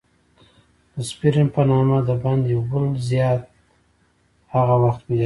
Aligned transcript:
د 0.93 0.95
سپرن 1.09 1.47
په 1.55 1.61
نامه 1.69 1.97
د 2.07 2.09
بند 2.23 2.43
یو 2.53 2.61
بل 2.71 2.85
زیان 3.07 3.39
هغه 4.53 4.75
وخت 4.83 5.01
پیدا 5.07 5.11
کېږي. 5.15 5.19